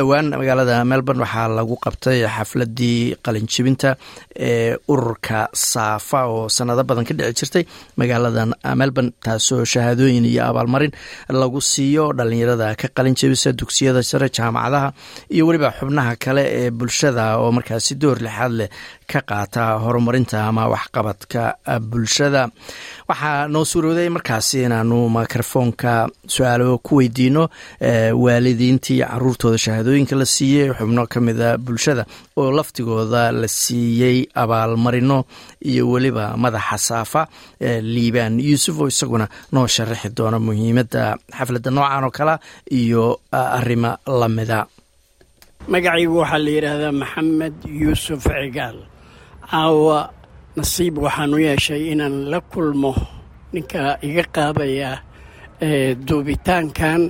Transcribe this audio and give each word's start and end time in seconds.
dhowaan 0.00 0.26
magaalada 0.40 0.76
melbourne 0.92 1.20
waxaa 1.24 1.48
lagu 1.58 1.76
qabtay 1.84 2.18
xafladii 2.36 3.16
qalinjibinta 3.26 3.90
ee 4.50 4.76
ururka 4.92 5.40
saafa 5.70 6.20
oo 6.34 6.48
sanado 6.56 6.82
badan 6.88 7.04
ka 7.08 7.14
dhici 7.18 7.34
jirtay 7.40 7.64
magaalada 8.00 8.42
melbourne 8.80 9.12
taasoo 9.24 9.64
shahaadooyin 9.72 10.24
iyo 10.32 10.42
abaalmarin 10.50 10.92
lagu 11.42 11.60
siiyo 11.70 12.04
dhalinyarada 12.18 12.68
ka 12.80 12.88
qalinjibisa 12.96 13.52
dugsiyada 13.60 14.02
sare 14.10 14.28
jaamacadaha 14.36 14.88
iyo 15.34 15.42
weliba 15.48 15.70
xubnaha 15.78 16.12
kale 16.24 16.42
ee 16.60 16.70
bulshada 16.70 17.24
oo 17.42 17.50
markaasi 17.56 17.92
door 18.02 18.18
lixaad 18.26 18.52
leh 18.60 18.68
ka 19.12 19.20
qaata 19.30 19.62
horumarinta 19.84 20.36
ama 20.48 20.64
waxqabadka 20.72 21.42
bulshada. 21.90 22.42
Waxaa 23.10 23.48
noo 23.52 23.64
suurooday 23.70 24.08
markaasi 24.16 24.56
inaanu 24.66 24.98
mikrofoonka 25.16 25.92
su'aalo 26.34 26.78
ku 26.86 26.92
weydiino 27.00 27.42
waalidiintii 28.24 28.98
caruurtooda 29.02 29.58
shahaadooyinka 29.90 30.16
la 30.16 30.24
siiyey 30.24 30.70
xubno 30.78 31.06
ka 31.08 31.20
mida 31.20 31.58
bulshada 31.58 32.04
oo 32.36 32.50
laftigooda 32.50 33.32
la 33.32 33.48
siiyey 33.48 34.26
abaalmarino 34.34 35.24
iyo 35.70 35.88
weliba 35.90 36.36
madaxa 36.36 36.78
saafa 36.78 37.22
liibaan 37.60 38.40
yuusuf 38.40 38.78
oo 38.80 38.88
isaguna 38.88 39.26
noo 39.52 39.66
sharaxi 39.66 40.08
doona 40.16 40.38
muhiimadda 40.38 41.16
xafladda 41.36 41.70
noocan 41.76 42.04
oo 42.06 42.10
kale 42.10 42.34
iyo 42.70 43.20
arrimo 43.32 43.92
lamida 44.06 44.66
magacaygu 45.72 46.16
waxaa 46.22 46.38
la 46.44 46.50
yidhaahdaa 46.56 46.92
maxamed 47.02 47.54
yuusuf 47.80 48.22
cigaal. 48.24 48.78
Caawa 49.50 49.98
nasiib 50.56 50.94
waxaan 51.04 51.34
u 51.34 51.38
yeeshay 51.46 51.82
inaan 51.92 52.16
la 52.30 52.38
kulmo 52.52 52.92
ninka 53.52 53.98
iga 54.08 54.24
qaadaya 54.34 54.90
duubitaankan 56.08 57.00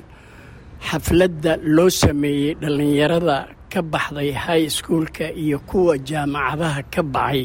xafladda 0.89 1.53
loo 1.77 1.91
sameeyey 2.03 2.55
dhallinyarada 2.63 3.37
ka 3.73 3.81
baxday 3.93 4.31
high 4.47 4.67
schoolka 4.79 5.27
iyo 5.45 5.59
kuwa 5.69 5.95
jaamacadaha 6.09 6.83
ka 6.95 7.03
baxay 7.15 7.43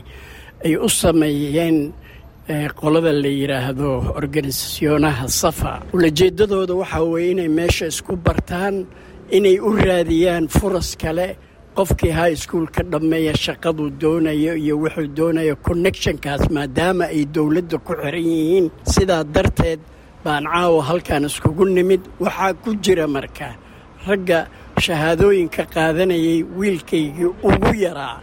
ay 0.66 0.76
u 0.88 0.90
sameeyeen 1.02 1.78
qolada 2.80 3.12
la 3.24 3.30
yidhaahdo 3.40 3.90
organisasyonaha 4.20 5.26
safa. 5.42 5.72
Ulajeeddadooda 5.96 6.74
waxaa 6.82 7.04
weeye 7.14 7.32
inay 7.34 7.50
meesha 7.58 7.86
isku 7.94 8.14
bartaan 8.26 8.76
inay 9.38 9.58
u 9.60 9.70
raadiyaan 9.86 10.46
furas 10.58 10.90
kale 11.02 11.28
qofkii 11.78 12.14
high 12.22 12.36
school 12.44 12.66
ka 12.76 12.84
dhammeeya 12.92 13.34
shaqaduu 13.46 13.90
doonayo 14.02 14.54
iyo 14.64 14.76
wuxuu 14.84 15.08
doonayo 15.18 15.56
connectionkaas 15.68 16.44
maadaama 16.56 17.06
ay 17.16 17.26
dowladda 17.36 17.78
ku 17.86 17.94
xiran 18.02 18.26
yihiin. 18.34 18.66
Sidaa 18.94 19.24
darteed 19.36 19.80
baan 20.26 20.46
caawa 20.54 20.82
halkan 20.90 21.24
iskugu 21.30 21.64
nimid. 21.76 22.02
Waxaa 22.24 22.54
ku 22.64 22.70
jira 22.84 23.06
marka 23.16 23.50
ragga 24.08 24.40
shahaadooyinka 24.86 25.64
qaadanayay 25.74 26.40
wiilkaygii 26.58 27.30
ugu 27.50 27.72
yaraa. 27.86 28.18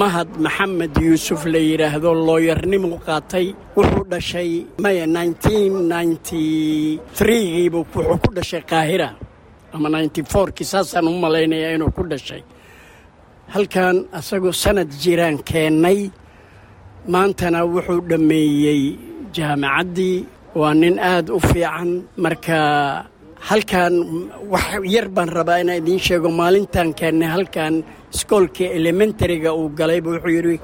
Mahad 0.00 0.28
maxamed 0.44 0.94
yuusuf 1.06 1.40
la 1.52 1.60
yidhaahdo 1.68 2.10
looyarnimu 2.28 2.96
qaatay 3.06 3.46
wuxuu 3.76 4.04
dhashay 4.12 4.50
maya 4.82 5.06
giibu 7.16 7.78
wuxuu 7.96 8.18
ku 8.22 8.28
dhashay 8.36 8.62
qaahira. 8.70 9.08
Ama 9.74 9.88
kii 10.56 10.66
saasaan 10.72 11.06
u 11.10 11.14
malaynayaa 11.24 11.74
inuu 11.76 11.90
ku 11.96 12.02
dhashay. 12.12 12.42
Halkan 13.54 13.96
asagoo 14.18 14.52
sanad 14.62 14.90
jiraan 15.02 15.36
keennay 15.48 16.00
maantana 17.12 17.60
wuxuu 17.74 18.00
dhammeeyey 18.10 18.82
jaamacaddii 19.36 20.16
waa 20.60 20.74
nin 20.82 20.96
aad 21.12 21.26
u 21.36 21.38
fiican. 21.48 21.90
Marka 22.24 22.58
halkan 23.48 23.94
wax 24.52 24.66
yar 24.94 25.08
baan 25.16 25.28
rabaa 25.38 25.58
inaan 25.62 25.78
idiin 25.82 26.00
sheego 26.06 26.28
maalintan 26.40 26.88
keennay 26.98 27.28
halkan 27.36 27.74
iskoolkii 28.14 28.68
elementariga 28.78 29.50
uu 29.60 29.68
galayba 29.78 30.10
wuxuu 30.14 30.34
yidhi 30.38 30.56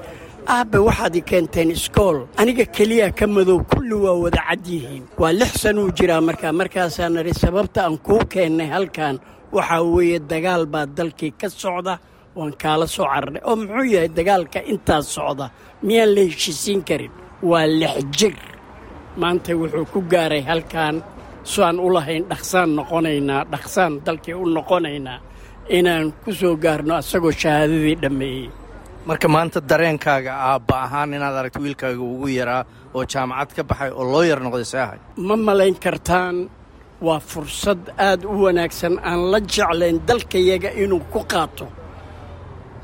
aabbe 0.55 0.77
waxaad 0.87 1.15
i 1.15 1.21
keenteen 1.29 1.69
iskool? 1.77 2.17
Aniga 2.41 2.65
keliya 2.75 3.07
ka 3.19 3.25
madow 3.35 3.59
kulli 3.71 3.95
waa 4.05 4.17
wada 4.23 4.41
cad 4.49 4.65
yihiin. 4.73 5.03
Waa 5.21 5.33
lix 5.39 5.51
sanuu 5.63 5.89
jiraa 5.97 6.21
markaa 6.29 6.53
markaasaan 6.61 7.17
idhi 7.21 7.33
sababta 7.43 7.79
aan 7.85 7.97
kuu 8.05 8.21
keennay 8.33 8.69
halkan 8.75 9.15
waxaa 9.55 9.81
weeye 9.93 10.19
dagaal 10.31 10.63
baa 10.73 10.85
dalkii 10.97 11.31
ka 11.41 11.47
socda 11.61 11.93
waan 12.37 12.53
kaala 12.61 12.85
soo 12.95 13.05
cararnay. 13.11 13.41
Oo 13.49 13.55
muxuu 13.61 13.85
yahay 13.93 14.09
dagaalka 14.17 14.59
intaas 14.73 15.05
socda 15.15 15.45
miyaan 15.85 16.09
la 16.15 16.21
heshisiin 16.29 16.81
karin? 16.89 17.11
Waa 17.49 17.65
lix 17.79 17.95
jir 18.17 18.35
maanta 19.21 19.51
wuxuu 19.61 19.85
ku 19.93 19.99
gaaray 20.11 20.43
halkan 20.49 20.95
so 21.51 21.59
aan 21.67 21.77
u 21.79 21.87
lahayn 21.95 22.23
dhaqsaan 22.31 22.69
noqonaynaa 22.77 23.41
dhaqsaan 23.53 23.93
dalkii 24.05 24.33
u 24.43 24.45
noqonaynaa 24.57 25.19
inaan 25.77 26.05
ku 26.23 26.29
soo 26.39 26.55
gaarno 26.63 26.93
asagoo 27.01 27.31
shahaadadii 27.41 27.95
dhammeeyey. 28.03 28.47
Marka 29.07 29.27
maanta 29.35 29.59
dareenkaaga 29.69 30.31
aabba 30.49 30.75
ahaan 30.85 31.13
inaad 31.17 31.35
aragto 31.39 31.59
wiilkaaga 31.65 32.01
ugu 32.13 32.27
yaraa 32.39 32.63
oo 32.97 33.03
jaamacad 33.11 33.49
ka 33.57 33.63
baxay 33.69 33.91
oo 33.99 34.05
loo 34.13 34.23
yar 34.29 34.39
noqday 34.45 34.65
see 34.71 34.81
ahay? 34.85 34.99
Ma 35.27 35.35
malayn 35.47 35.75
kartaan 35.85 36.35
waa 37.05 37.19
fursad 37.29 37.81
aad 38.07 38.21
u 38.25 38.35
wanaagsan. 38.45 38.93
Aan 39.09 39.21
la 39.31 39.39
jeclayn 39.53 39.97
dalkayaga 40.07 40.69
inuu 40.83 41.01
ku 41.13 41.19
qaato. 41.31 41.65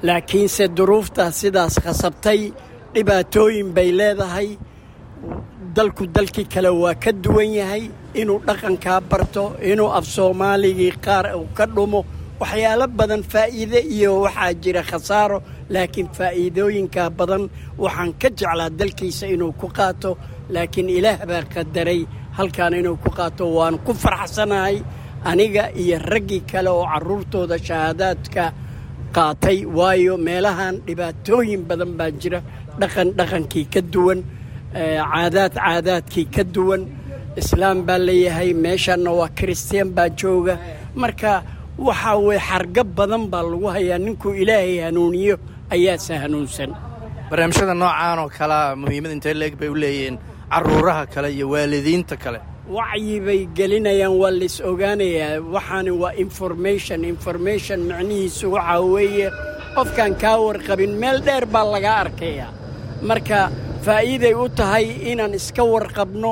Laakiinse 0.08 0.64
duruuftaas 0.78 1.36
sidaas 1.42 1.76
khasabtay 1.84 2.42
dhibaatooyin 2.94 3.70
bay 3.76 3.90
leedahay 4.00 4.50
dalku 5.78 6.04
dalkii 6.16 6.48
kale 6.54 6.70
waa 6.82 6.96
ka 7.04 7.12
duwan 7.24 7.52
yahay 7.60 7.84
inuu 8.22 8.40
dhaqankaa 8.48 9.00
barto 9.10 9.44
inuu 9.72 9.90
af 9.98 10.06
soomaaligii 10.16 10.94
qaar 11.06 11.26
uu 11.40 11.48
ka 11.58 11.66
dhumo 11.76 12.02
waxyaalo 12.42 12.86
badan 12.98 13.24
faa'iide 13.32 13.80
iyo 13.96 14.12
waxaa 14.26 14.54
jira 14.64 14.82
khasaaro 14.90 15.38
laakiin 15.74 16.10
faa'iidooyinkaa 16.18 17.10
badan 17.20 17.44
waxaan 17.84 18.12
ka 18.22 18.30
jeclaa 18.40 18.70
dalkiisa 18.80 19.26
inuu 19.36 19.52
ku 19.60 19.68
qaato 19.78 20.12
laakiin 20.54 20.90
ilaah 20.98 21.20
baa 21.30 21.44
qadaray 21.54 22.02
halkan 22.38 22.74
inuu 22.80 22.98
ku 23.04 23.10
qaato 23.18 23.44
waan 23.58 23.76
ku 23.86 23.92
farxsanahay 24.04 24.78
aniga 25.30 25.64
iyo 25.82 25.98
raggii 26.12 26.42
kale 26.52 26.70
oo 26.78 26.86
carruurtooda 26.94 27.58
shahaadaadka 27.68 28.44
qaatay 29.16 29.60
waayo 29.78 30.14
meelahan 30.28 30.76
dhibaatooyin 30.88 31.62
badan 31.70 31.92
baa 32.00 32.12
jira 32.22 32.40
dhaqan 32.80 33.10
dhaqankii 33.18 33.66
ka 33.74 33.82
duwan 33.94 34.20
caadaad 34.74 35.54
caadaadkii 35.56 36.26
ka 36.36 36.44
duwan 36.44 36.84
islaam 37.42 37.78
baa 37.88 37.98
leeyahay 38.08 38.54
meeshanna 38.54 39.12
waa 39.20 39.30
kiristiyaan 39.38 39.90
baa 39.98 40.10
jooga. 40.10 40.58
Marka 40.96 41.44
waxaa 41.78 42.16
weye 42.28 42.40
xarga 42.50 42.84
badan 42.84 43.24
baa 43.32 43.44
lagu 43.44 43.68
hayaa 43.76 43.98
ninkuu 44.06 44.34
ilaahay 44.34 44.80
hanuuniyo 44.86 45.36
ayaase 45.70 46.14
hanuunsan 46.24 46.72
barnaamijyada 47.30 47.74
noocaan 47.74 48.20
oo 48.24 48.30
kalea 48.38 48.76
muhiimad 48.82 49.12
intee 49.12 49.34
leeg 49.34 49.54
bay 49.60 49.70
u 49.70 49.76
leeyihiin 49.76 50.18
carruuraha 50.52 51.06
kale 51.14 51.30
iyo 51.34 51.50
waalidiinta 51.50 52.16
kale? 52.24 52.40
Wacyi 52.78 53.20
bay 53.26 53.40
gelinayaan 53.58 54.16
waa 54.22 54.32
lais 54.40 54.56
ogaanayaa. 54.72 55.40
Waxaani 55.54 55.92
waa 56.02 56.14
information 56.26 57.00
information 57.14 57.80
macnihiisu 57.90 58.46
waxaa 58.56 58.80
weeye 58.94 59.28
qofkaan 59.76 60.14
kaa 60.22 60.38
warqabin 60.46 60.94
meel 61.02 61.18
dheer 61.26 61.46
baa 61.54 61.66
lagaa 61.74 61.98
arkayaa. 62.04 62.50
Marka 63.10 63.40
faa'iiday 63.88 64.34
u 64.44 64.46
tahay 64.60 64.86
inaan 65.12 65.34
iska 65.40 65.64
warqabno 65.74 66.32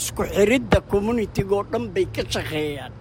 isku 0.00 0.22
xiridda 0.34 0.78
communitigaoo 0.92 1.64
dhan 1.72 1.84
bay 1.94 2.06
ka 2.14 2.22
shaqeeyaan. 2.34 2.92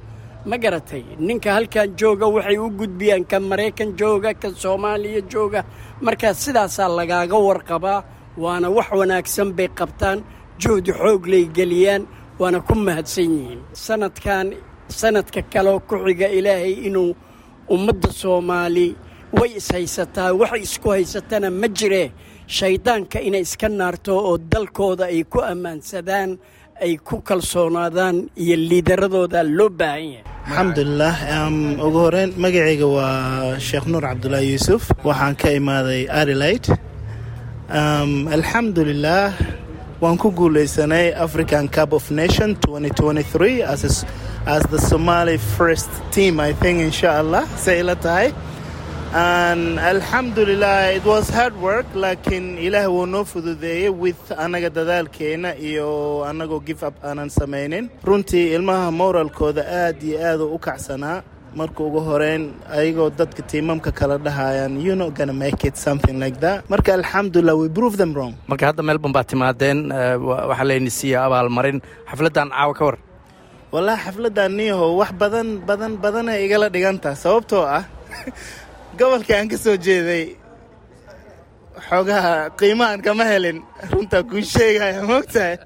Ma 0.49 0.55
garatay? 0.63 1.03
Ninka 1.27 1.49
halkan 1.55 1.89
jooga 1.99 2.27
waxay 2.35 2.57
u 2.65 2.67
gudbiyaan 2.79 3.23
kan 3.31 3.43
maraykan 3.51 3.89
jooga 3.99 4.31
kan 4.41 4.53
soomaaliya 4.63 5.21
jooga. 5.33 5.61
Markaa 6.05 6.33
sidaasaa 6.43 6.89
lagaaga 6.97 7.37
warqabaa 7.47 7.99
waana 8.43 8.67
wax 8.77 8.89
wanaagsan 8.99 9.49
bay 9.57 9.69
qabtaan 9.79 10.19
juhdi 10.61 10.91
xoog 11.01 11.23
lay 11.31 11.45
geliyaan 11.57 12.03
waana 12.39 12.59
ku 12.67 12.73
mahadsan 12.85 13.29
yihiin. 13.35 13.61
Sanadkan 13.85 14.47
sanadka 14.99 15.41
kaleoo 15.53 15.79
ku 15.89 15.95
xiga 16.05 16.27
ilaahay 16.37 16.73
inuu 16.87 17.11
ummadda 17.75 18.09
soomaali 18.21 18.87
way 19.37 19.49
ishaysataa 19.59 20.29
waxay 20.41 20.61
isku 20.67 20.87
haysatana 20.95 21.47
ma 21.61 21.67
jiree 21.77 22.07
shayddaanka 22.47 23.19
inay 23.27 23.41
iska 23.47 23.67
naarto 23.69 24.13
oo 24.17 24.37
dalkooda 24.37 25.05
ay 25.13 25.23
ku 25.23 25.39
ammaansadaan 25.41 26.37
ay 26.85 26.97
ku 27.07 27.21
kalsoonaadaan 27.27 28.29
iyo 28.43 28.55
liidaradooda 28.69 29.43
loo 29.57 29.69
baahan 29.69 30.05
yahay. 30.15 30.23
Alxamdulilah 30.45 31.15
ugu 31.85 31.99
horeyn 32.05 32.31
magacayga 32.43 32.87
waa 32.97 33.57
sheekh 33.67 33.87
nuur 33.91 34.03
cabdulaahi 34.09 34.51
yuusuf. 34.53 34.83
Waxaan 35.07 35.35
ka 35.41 35.49
imaaday 35.59 36.01
adelaide 36.21 36.67
alxamdulilah 38.37 39.33
waan 40.01 40.17
ku 40.17 40.29
guuleysanay 40.31 41.13
african 41.25 41.67
cup 41.67 41.93
of 41.93 42.11
nation 42.11 42.55
as 44.47 44.61
the 44.69 44.77
somali 44.77 45.37
first 45.57 45.89
team 46.11 46.39
i 46.39 46.53
think 46.53 46.77
insha 46.79 47.17
allah. 47.19 47.47
Say 47.57 47.79
ila 47.81 47.95
tahay 47.95 48.29
alxamdulilah 49.15 50.91
it 50.97 51.05
was 51.07 51.29
hard 51.31 51.55
work 51.63 51.87
laakiin 51.95 52.57
ilaah 52.59 52.87
wuu 52.91 53.05
noo 53.07 53.23
fududeeyey 53.23 53.89
with 53.89 54.19
annaga 54.43 54.69
dadaalkeena 54.77 55.55
iyo 55.55 55.87
annagoo 56.29 56.59
give 56.59 56.83
up 56.87 56.95
aanan 57.03 57.29
samaynin. 57.29 57.89
Runtii 58.03 58.51
ilmaha 58.55 58.91
moralkooda 58.91 59.63
aad 59.63 60.03
iyo 60.03 60.19
aaduu 60.19 60.49
u 60.55 60.59
kacsanaa. 60.59 61.23
Marka 61.55 61.79
ugu 61.87 61.99
horeyn 62.07 62.51
ayagoo 62.77 63.09
dadka 63.09 63.41
tiimamka 63.41 63.91
kala 63.91 64.17
dhahayaan 64.17 64.75
you 64.85 64.95
not 64.95 65.15
gonna 65.15 65.33
make 65.33 65.63
it 65.67 65.77
something 65.77 66.19
like 66.19 66.39
that. 66.43 66.67
Marka 66.69 66.93
alxamdulilah 66.99 67.55
we 67.61 67.69
prove 67.69 67.95
them 67.97 68.13
wrong. 68.13 68.33
Marka 68.51 68.65
hadda 68.71 68.83
melbourne 68.83 69.13
baa 69.13 69.23
timaadeen 69.23 69.79
waxaa 70.49 70.67
layni 70.71 70.91
siiya 70.99 71.23
abaalmarin 71.27 71.79
xafladdan 72.11 72.49
caawa 72.51 72.73
ka 72.79 72.83
war. 72.85 72.97
Wallahi 73.71 74.01
xafladdan 74.05 74.51
niyaho 74.59 74.85
wax 74.99 75.11
badan 75.23 75.47
badan 75.69 75.93
badanay 76.03 76.37
igala 76.45 76.67
dhigantaha 76.75 77.15
sababtoo 77.15 77.63
ah 77.77 77.83
gobolka 78.99 79.33
aan 79.37 79.49
ka 79.51 79.57
soo 79.57 79.77
jeeday 79.85 80.25
xoogaha 81.89 82.33
qiimahan 82.59 83.01
kama 83.05 83.23
helin 83.31 83.57
runtaa 83.91 84.23
kuu 84.29 84.41
sheegaya 84.41 85.01
moogtahay? 85.03 85.57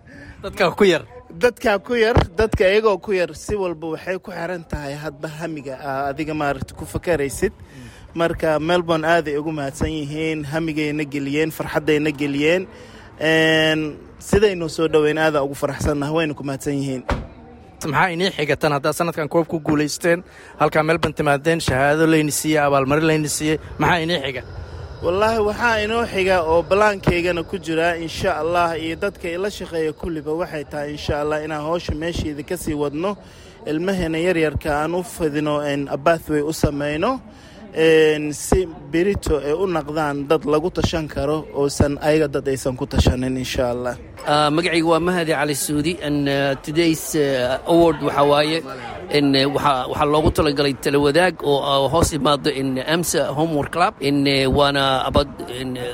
Dadkaa 0.44 0.72
ku 0.78 0.84
yar. 0.84 1.04
Dadkaa 1.42 1.78
ku 1.80 1.94
yar 1.94 2.18
dadka 2.38 2.64
iyagoo 2.68 2.98
ku 2.98 3.12
yar 3.14 3.32
si 3.36 3.56
walba 3.56 3.88
waxay 3.94 4.18
ku 4.20 4.32
xiran 4.32 4.64
tahay 4.72 4.94
hadba 5.04 5.28
hamiga 5.40 5.76
aa 5.78 6.10
adiga 6.10 6.34
maaragta 6.34 6.74
ku 6.74 6.86
fakaraysid. 6.86 7.54
Marka 8.16 8.60
melbourne 8.60 9.06
aaday 9.06 9.38
ugu 9.38 9.52
mahadsan 9.52 9.92
yihiin 9.94 10.44
hamigayna 10.52 11.04
geliyeen 11.06 11.52
farxaddayna 11.52 12.12
geliyeen. 12.12 12.64
Sidaynu 14.20 14.70
soo 14.70 14.88
dhoweyn 14.88 15.18
aadaa 15.18 15.44
ugu 15.46 15.56
faraxsannaha 15.56 16.12
wayna 16.18 16.34
ku 16.34 16.44
mahadsan 16.44 16.74
yihiin 16.82 17.04
maxaa 17.86 18.10
inii 18.16 18.30
xigatan 18.38 18.72
haddaad 18.76 18.96
sanadkan 19.00 19.28
koob 19.34 19.48
ku 19.48 19.60
guulaysteen 19.60 20.24
halkaa 20.62 20.84
melbourne 20.84 21.16
timaadeen 21.20 21.60
shahaado 21.68 22.06
layni 22.14 22.32
siiyey 22.32 22.62
abaalmarin 22.68 23.08
layni 23.08 23.30
siiyey 23.30 23.58
maxaa 23.82 24.00
inii 24.06 24.20
xiga? 24.26 24.42
Wallaahi 25.04 25.40
waxaa 25.50 25.76
inoo 25.86 26.06
xiga 26.14 26.36
oo 26.44 26.62
ballaankaygana 26.70 27.44
ku 27.44 27.58
jira 27.58 27.96
insha 28.06 28.32
allah 28.42 28.76
iyo 28.84 28.96
dadka 28.96 29.28
ila 29.36 29.50
shaqeeya 29.58 29.94
kulliba 29.94 30.32
waxay 30.42 30.64
tahay 30.72 30.92
insha 30.98 31.22
allah 31.22 31.38
inaan 31.46 31.64
howsha 31.68 31.94
meesheeda 32.02 32.44
ka 32.50 32.56
wadno 32.82 33.12
ilmaheena 33.72 34.18
yaryarka 34.28 34.70
aan 34.82 34.94
u 34.96 35.04
fidino 35.04 35.54
abathway 35.96 36.42
u 36.42 36.54
samayno 36.54 37.12
si 38.32 38.60
berito 38.92 39.38
ay 39.38 39.54
u 39.54 39.66
naqdaan 39.68 40.28
dad 40.28 40.44
lagu 40.46 40.70
tashan 40.78 41.08
karo 41.08 41.46
oosan 41.54 41.98
ayaga 42.02 42.28
dad 42.28 42.48
aysan 42.48 42.76
ku 42.76 42.86
tashanin 42.86 43.38
insha 43.38 43.72
allah 43.72 43.96
magacayga 44.30 44.86
waa 44.86 45.00
mahadi 45.02 45.34
cali 45.34 45.56
suudi 45.58 45.94
todays 46.64 47.16
award 47.66 47.98
waxaa 48.06 48.26
waaye 48.32 48.58
waxaa 49.56 50.06
loogu 50.06 50.30
talagalay 50.38 50.74
talawadaag 50.86 51.36
oo 51.44 51.88
hoos 51.90 52.14
imaado 52.14 52.52
amsa 52.94 53.22
homework 53.38 53.72
club 53.74 53.94
waana 54.58 54.84
abad 55.10 55.28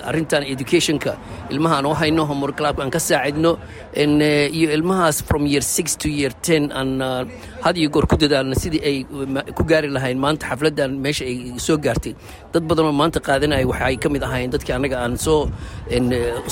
arrintan 0.09 0.43
educationka 0.43 1.15
ilmaha 1.49 1.75
aan 1.79 1.85
u 1.87 1.93
hayno 1.95 2.25
homework 2.27 2.57
club 2.59 2.75
aan 2.83 2.91
ka 2.91 2.99
saacidno 2.99 3.55
iyo 3.95 4.67
ilmahaas 4.77 5.23
from 5.23 5.45
year 5.47 5.63
six 5.63 5.95
to 5.95 6.09
year 6.11 6.31
ten 6.47 6.71
aan 6.75 6.99
had 7.63 7.77
iyo 7.79 7.87
goor 7.89 8.03
ku 8.07 8.15
dadaalno 8.19 8.51
sidii 8.63 8.81
ay 8.89 8.97
ku 9.57 9.63
gaari 9.63 9.87
lahayn 9.87 10.19
maanta 10.19 10.45
xafladdan 10.51 10.91
meesha 10.99 11.23
ay 11.25 11.55
soo 11.57 11.77
gaartay. 11.79 12.13
Dad 12.53 12.63
badanoo 12.69 12.91
maanta 12.93 13.19
qaadanaya 13.27 13.63
waxay 13.71 13.95
ka 14.03 14.07
mid 14.13 14.23
ahayn 14.27 14.51
dadkii 14.53 14.75
annaga 14.75 14.97
aan 15.03 15.15
soo 15.25 15.47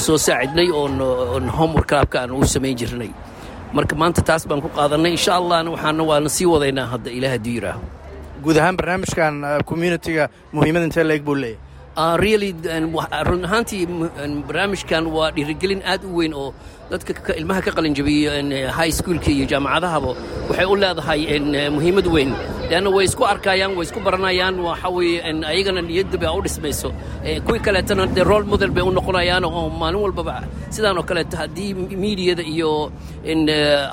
soo 0.06 0.18
saacidnay 0.18 0.69
oon 0.71 1.45
homework 1.73 1.89
clubka 1.89 2.21
aan 2.21 2.31
u 2.31 2.45
samayn 2.45 2.77
jirnay. 2.77 3.09
Marka 3.73 3.95
maanta 3.97 4.21
taas 4.21 4.45
baan 4.47 4.61
ku 4.61 4.69
qaadanay 4.69 5.11
insha 5.17 5.33
allahna 5.41 5.73
waxaana 5.73 6.03
waana 6.05 6.29
sii 6.29 6.45
wadaynaa 6.45 6.85
hadda 6.93 7.09
ilaah 7.17 7.31
hadduu 7.33 7.53
yidhaaho. 7.57 7.81
Guud 8.43 8.57
ahaan 8.57 8.77
barnaamijkan 8.77 9.33
communitiga 9.65 10.29
muhiimad 10.53 10.83
intee 10.85 11.03
leeg 11.03 11.23
buu 11.25 11.35
leeyahy 11.35 11.57
really 12.23 12.51
run 13.29 13.43
ahaantii 13.45 13.85
barnaamijkan 14.47 15.05
waa 15.15 15.31
dhiirigelin 15.35 15.81
aad 15.85 16.03
u 16.03 16.15
weyn 16.17 16.33
oo 16.33 16.53
dadka 16.91 17.33
ilmaha 17.39 17.61
ka 17.61 17.71
qalinjabiya 17.77 18.71
high 18.79 18.91
schoolka 18.91 19.29
iyo 19.31 19.45
jaamacadahaba 19.51 20.11
waxay 20.49 20.65
u 20.65 20.75
leedahay 20.75 21.21
muhiimad 21.75 22.07
weyn. 22.15 22.31
Leanna 22.69 22.89
way 22.95 23.05
isku 23.05 23.23
arkayaan 23.25 23.75
way 23.77 23.85
isku 23.85 23.99
baranayaan 24.07 24.55
waxa 24.67 24.89
weeye 24.95 25.21
ayagana 25.51 25.81
niyadda 25.81 26.17
baa 26.23 26.33
u 26.37 26.41
dhismayso. 26.45 26.89
Kuwii 27.45 27.59
kaleetana 27.65 28.05
dee 28.15 28.23
role 28.23 28.45
model 28.45 28.71
bay 28.71 28.83
u 28.83 28.91
noqonayaan 28.97 29.45
oo 29.45 29.69
maalin 29.69 30.01
walbaba 30.05 30.35
sidaan 30.75 30.97
oo 30.97 31.03
kaleeto 31.09 31.37
haddii 31.37 31.73
miidiyada 32.03 32.41
iyo 32.53 32.91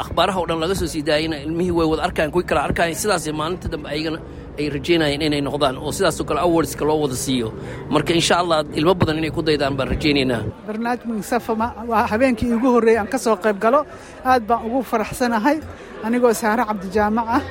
akhbaaraha 0.04 0.38
o 0.40 0.46
dhan 0.48 0.58
laga 0.62 0.74
soo 0.74 0.86
sii 0.92 1.02
daayana 1.02 1.36
ilmihii 1.44 1.70
way 1.78 1.86
wada 1.92 2.02
arkayan 2.08 2.30
kuwii 2.32 2.46
kale 2.48 2.60
arkayan 2.60 2.94
sidaas 2.94 3.28
maalinta 3.40 3.68
dambe 3.72 3.88
ayagana 3.94 4.18
ay 4.58 4.66
rajaynayeen 4.74 5.22
inay 5.28 5.40
noqdaan 5.48 5.76
oo 5.84 5.90
sidaasoo 5.96 6.24
kale 6.28 6.40
awardska 6.46 6.84
loo 6.88 6.98
wada 7.04 7.14
siiyo. 7.24 7.48
Marka 7.94 8.12
insha 8.18 8.34
allah 8.42 8.58
ilmo 8.78 8.94
badan 9.00 9.18
inay 9.20 9.30
ku 9.30 9.42
daydaan 9.42 9.74
baan 9.78 9.88
rajaynaynaa. 9.94 10.42
Barnaamij 10.66 11.22
safama 11.32 11.66
waa 11.90 12.06
habeenkii 12.12 12.48
iigu 12.52 12.68
horreeyey 12.74 12.98
aan 13.00 13.08
ka 13.12 13.18
soo 13.18 13.36
qayb 13.44 13.58
galo. 13.64 13.80
Aad 14.24 14.42
baan 14.48 14.60
ugu 14.66 14.82
faraxsanahay 14.90 15.56
anigoo 16.04 16.32
saare 16.34 16.62
cabdijaamac 16.68 17.26
ah. 17.36 17.42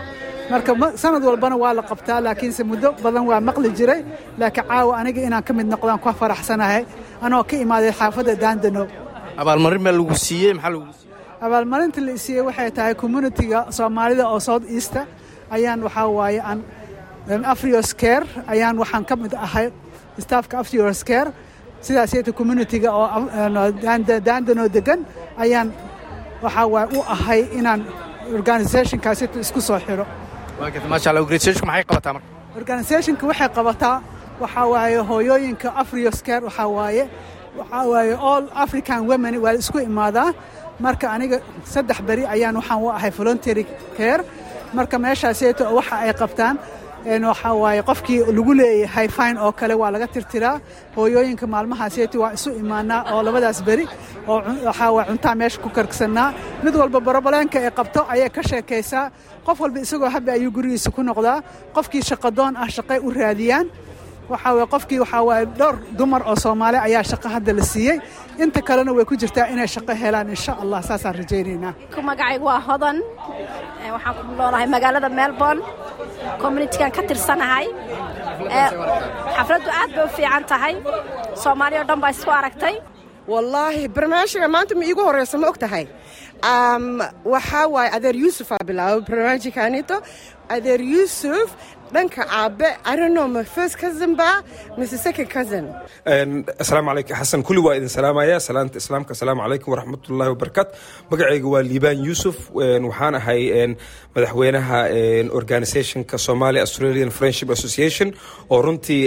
Marka 0.52 0.72
sanad 1.02 1.24
walbana 1.30 1.56
waa 1.64 1.74
la 1.78 1.82
qabtaa 1.90 2.20
laakiinse 2.26 2.64
muddo 2.64 2.90
badan 3.04 3.24
waa 3.30 3.40
maqli 3.48 3.70
jiray. 3.78 4.02
Laakiin 4.40 4.66
caawa 4.70 4.94
aniga 5.00 5.22
inaan 5.28 5.44
ka 5.48 5.54
mid 5.54 5.68
noqdaan 5.74 6.00
ku 6.04 6.10
faraxsanahay. 6.22 6.84
Anoo 7.22 7.44
ka 7.50 7.56
imaaday 7.66 7.92
xaafadda 8.00 8.34
daandano. 8.44 8.84
Abaalmarin 9.42 9.84
baa 9.86 9.94
lagu 9.98 10.16
siiyey 10.26 10.54
maxaa 10.54 10.72
lagu 10.74 10.86
siiyey? 11.00 11.16
Abaalmarinta 11.46 12.00
la 12.02 12.14
siiyey 12.26 12.42
waxay 12.48 12.72
tahay 12.78 12.94
communitiga 13.02 13.60
soomaalida 13.78 14.24
oo 14.34 14.40
south 14.40 14.66
easta. 14.76 15.02
Ayaan 15.56 15.80
waxaa 15.88 16.08
waaye 16.18 16.42
aan 16.50 16.60
afrioscare 17.54 18.26
ayaan 18.54 18.76
waxaan 18.82 19.06
ka 19.10 19.16
mid 19.16 19.34
ahay 19.34 19.68
staafka 20.26 20.56
afrioscare 20.64 21.30
sidaasayta 21.86 22.32
communitiga 22.40 22.90
oo 22.92 23.08
daandanoo 24.28 24.68
degan 24.78 25.00
ayaan 25.44 25.68
waxaa 26.44 26.68
waaye 26.74 26.88
u 26.98 27.02
ahay 27.16 27.42
inaan 27.60 27.82
organisationkaasita 28.38 29.40
isku 29.40 29.62
soo 29.62 29.80
marka? 29.88 30.06
Organisationka 32.60 33.24
waxay 33.32 33.50
qabataa 33.58 34.02
waxaa 34.42 34.66
waaye 34.74 34.98
hooyooyinka 35.10 35.68
afrioscare 35.82 36.44
waxaa 36.48 36.68
waaye 36.78 37.04
waxaa 37.60 37.86
waaye 37.92 38.14
all 38.32 38.46
african 38.64 39.02
women 39.10 39.36
waa 39.44 39.54
isku 39.62 39.80
imaadaa. 39.80 40.34
Marka 40.80 41.06
aniga 41.16 41.38
saddex 41.74 42.00
beri 42.08 42.24
ayaan 42.26 42.56
waxaan 42.60 42.82
u 42.84 42.90
ahay 42.98 43.12
voluntary 43.20 43.64
care. 43.98 44.24
Marka 44.74 44.96
meeshaaseyto 45.00 45.64
waxa 45.78 45.96
ay 46.06 46.14
qabtaan 46.22 46.56
waxaa 47.06 47.54
waaye 47.54 47.82
qofkii 47.84 48.20
lagu 48.38 48.54
leeyahay 48.54 49.08
fine 49.08 49.38
oo 49.40 49.52
kale 49.52 49.74
waa 49.74 49.92
laga 49.92 50.08
tirtiraa. 50.08 50.60
Hooyooyinka 50.96 51.48
maalmahaaseyto 51.48 52.20
waa 52.20 52.34
isu 52.34 52.50
imaanaa 52.60 53.04
oo 53.14 53.24
labadaas 53.24 53.64
beri 53.64 53.88
oo 54.28 54.42
waxaa 54.66 54.92
waa 54.92 55.06
cuntaa 55.06 55.36
meesha 55.36 55.62
ku 55.62 55.70
kargsannaa 55.70 56.34
mid 56.64 56.76
walba 56.76 57.00
borobaleenka 57.00 57.60
ay 57.60 57.72
qabto 57.72 58.06
ayay 58.10 58.30
ka 58.30 58.42
sheekaysaa. 58.44 59.12
Qof 59.46 59.60
walba 59.60 59.80
isagoo 59.80 60.10
habbi 60.10 60.32
ayuu 60.32 60.52
gurigiisa 60.52 60.92
ku 60.92 61.02
noqdaa. 61.04 61.42
Qofkii 61.74 62.02
shaqadoon 62.04 62.58
ah 62.58 62.68
shaqay 62.70 63.00
u 63.00 63.10
raadiyaan 63.12 63.68
waxaa 64.32 64.54
waye 64.58 64.68
qofkii 64.74 65.00
waxaa 65.04 65.24
waaye 65.30 65.46
dhowr 65.60 65.76
dumar 66.00 66.22
oo 66.30 66.36
soomaali 66.44 66.78
ayaa 66.88 67.04
shaqo 67.12 67.28
hadda 67.36 67.54
la 67.60 67.64
siiyey. 67.72 67.98
Inta 68.44 68.62
kalena 68.68 68.92
way 68.98 69.06
ku 69.10 69.16
jirtaa 69.22 69.48
inay 69.54 69.68
shaqo 69.76 69.94
helaan 70.02 70.30
insha 70.36 70.54
allah 70.64 70.80
saasaan 70.90 71.16
rajaynaynaa. 71.22 71.74
Magacaygu 72.10 72.46
waa 72.52 72.60
hodan. 72.68 72.98
Waxaan 73.96 74.14
ku 74.18 74.22
noolahay 74.40 74.68
magaalada 74.76 75.10
melbourne. 75.20 75.62
Communitigan 76.42 76.92
ka 76.96 77.02
tirsanahay. 77.10 77.66
Xafladdu 79.38 79.70
aad 79.80 79.90
bay 79.96 80.06
u 80.06 80.10
fiican 80.18 80.44
tahay. 80.52 80.74
Soomaaliya 81.44 81.82
o 81.84 81.88
dhan 81.90 82.00
baa 82.04 82.12
isku 82.16 82.32
aragtay. 82.40 82.76
Wallaahi 83.32 83.82
barnaamijka 83.96 84.48
maanta 84.56 84.74
ma 84.80 84.84
iigu 84.90 85.02
horeysa 85.08 85.36
ma 85.42 85.48
og 85.52 85.58
tahay 85.64 85.86
waxaa 87.34 87.66
waaye 87.76 87.90
adeer 87.98 88.16
yuusuf 88.24 88.50
aa 88.56 88.64
bilaabay 88.68 89.02
barnaamijkanito 89.10 89.96
adeer 90.56 90.82
yuusuf 90.94 91.48
dhanka 91.94 92.24
aabe 92.40 92.68
arino 92.92 93.24
ma 93.34 93.44
first 93.56 93.76
cousin 93.82 94.12
ba 94.20 94.30
mise 94.78 94.96
second 95.06 95.30
cousin. 95.36 95.66
Asalaamu 96.64 96.90
calaykum 96.92 97.16
xasan 97.22 97.42
kulli 97.48 97.62
waa 97.66 97.76
idin 97.80 97.90
salaamaya. 97.98 98.38
Salaanta 98.48 98.78
islaamka 98.82 99.12
asalaamu 99.16 99.42
calaykum 99.46 99.70
waraxmatullaahi 99.74 100.32
wabarakaatu. 100.36 100.72
Magacayga 101.12 101.48
waa 101.54 101.64
liibaan 101.70 102.00
yuusuf. 102.08 102.38
Waxaan 102.54 103.16
ahay 103.20 103.42
madaxweynaha 104.16 104.80
organisationka 105.40 106.16
somalia 106.28 106.62
australian 106.66 107.10
friendship 107.18 107.50
association 107.58 108.08
oo 108.54 108.62
runtii 108.66 109.02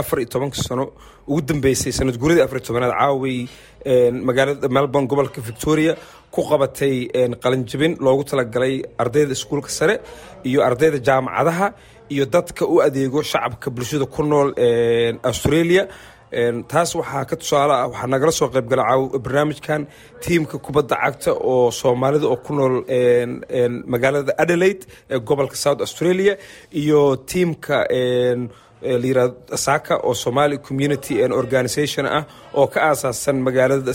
afar 0.00 0.18
iyo 0.20 0.28
tobanka 0.34 0.56
sano 0.68 0.84
ugu 1.30 1.40
dambeysay 1.48 1.92
sanad 1.98 2.16
guuradii 2.22 2.42
afar 2.46 2.58
iyo 2.58 2.66
tobanaad 2.68 2.92
caaway 3.00 3.38
magaalada 4.28 4.68
melbourne 4.76 5.06
gobolka 5.10 5.40
victoria 5.48 5.92
ku 6.34 6.40
qabatay 6.50 6.94
qalinjabin 7.44 7.92
loogu 8.04 8.24
talagalay 8.30 8.74
ardayda 9.02 9.32
iskuulka 9.38 9.68
sare 9.78 9.94
iyo 10.48 10.58
ardayda 10.68 10.98
jaamacadaha 11.08 11.66
iyo 12.14 12.24
dadka 12.34 12.62
u 12.66 12.76
adeego 12.86 13.20
shacabka 13.30 13.68
bulshada 13.74 14.06
ku 14.14 14.22
nool 14.30 14.48
australia. 15.30 15.84
Taas 16.72 16.90
waxaa 16.98 17.24
ka 17.30 17.36
tusaale 17.40 17.72
ah 17.80 17.86
waxaa 17.92 18.10
nagala 18.12 18.32
soo 18.38 18.48
qaybgala 18.54 18.82
barnaamijkan 19.24 19.82
tiimka 20.24 20.56
kubadda 20.64 20.96
cagta 21.02 21.30
oo 21.50 21.70
soomaalida 21.80 22.26
oo 22.32 22.36
ku 22.46 22.52
nool 22.58 22.74
magaalada 23.92 24.32
adelaide 24.42 24.82
ee 25.10 25.18
gobolka 25.28 25.56
south 25.64 25.80
australia 25.86 26.34
iyo 26.82 27.00
tiimka 27.30 27.76
la 28.82 29.56
saka 29.56 29.94
oo 30.08 30.14
somali 30.14 30.58
community 30.58 31.14
and 31.24 31.32
organisation 31.32 32.04
ah 32.06 32.22
oo 32.58 32.66
ka 32.72 32.80
aasaasan 32.88 33.36
magaalada 33.46 33.92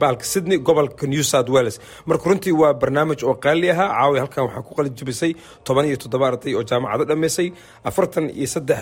bahalka 0.00 0.24
sydney 0.32 0.58
gobolka 0.58 1.06
new 1.06 1.22
south 1.32 1.48
wales. 1.54 1.76
Marka 2.08 2.24
runtii 2.30 2.52
waa 2.60 2.72
barnaamij 2.82 3.22
oo 3.28 3.34
qaali 3.44 3.70
ahaa. 3.70 3.88
Caawi 3.98 4.18
halkan 4.22 4.44
waxaa 4.46 4.62
ku 4.66 4.72
qalin 4.78 4.94
jabisay 4.98 5.32
toban 5.66 5.84
iyo 5.88 5.96
toddoba 6.02 6.26
arday 6.30 6.54
oo 6.58 6.62
jaamacado 6.70 7.04
dhammaysay 7.10 7.48
afartan 7.88 8.26
iyo 8.38 8.46
saddex 8.54 8.80